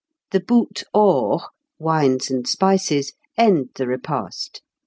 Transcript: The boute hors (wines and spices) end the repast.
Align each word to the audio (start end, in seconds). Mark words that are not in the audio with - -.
The 0.31 0.39
boute 0.39 0.83
hors 0.95 1.43
(wines 1.77 2.31
and 2.31 2.47
spices) 2.49 3.13
end 3.37 3.69
the 3.75 3.85
repast. 3.85 4.63